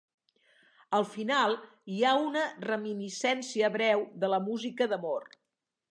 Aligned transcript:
Al 0.99 1.05
final, 1.09 1.53
hi 1.95 1.99
ha 2.11 2.15
una 2.29 2.45
reminiscència 2.65 3.69
breu 3.79 4.03
de 4.25 4.35
la 4.37 4.41
música 4.51 4.93
d'amor. 4.95 5.29